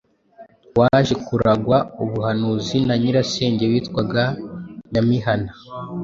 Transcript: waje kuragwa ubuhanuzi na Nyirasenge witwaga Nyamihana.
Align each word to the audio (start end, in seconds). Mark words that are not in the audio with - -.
waje 0.79 1.13
kuragwa 1.25 1.77
ubuhanuzi 2.03 2.77
na 2.87 2.95
Nyirasenge 3.01 3.63
witwaga 3.71 4.23
Nyamihana. 4.91 5.51